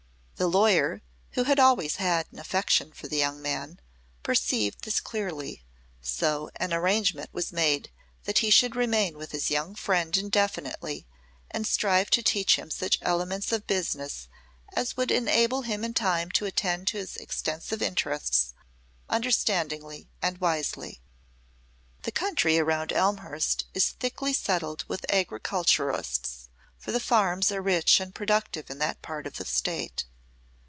[0.37, 1.03] The lawyer,
[1.33, 3.79] who had always had an affection for the young man,
[4.23, 5.63] perceived this clearly;
[6.01, 7.91] so an arrangement was made
[8.23, 11.05] that he should remain with his young friend indefinitely
[11.51, 14.29] and strive to teach him such elements of business
[14.73, 18.55] as would enable him in time to attend to his extensive interests
[19.09, 21.01] understandingly and wisely.
[22.01, 26.49] The country around Elmhurst is thickly settled with agriculturists,
[26.79, 30.05] for the farms are rich and productive in that part of the state.